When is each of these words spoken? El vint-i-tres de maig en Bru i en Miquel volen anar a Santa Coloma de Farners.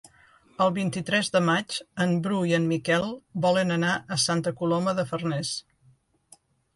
El 0.63 0.71
vint-i-tres 0.75 1.27
de 1.33 1.41
maig 1.49 1.75
en 2.05 2.15
Bru 2.27 2.39
i 2.51 2.55
en 2.59 2.65
Miquel 2.71 3.05
volen 3.43 3.75
anar 3.75 3.91
a 4.15 4.17
Santa 4.23 4.55
Coloma 4.63 4.95
de 5.01 5.05
Farners. 5.11 5.53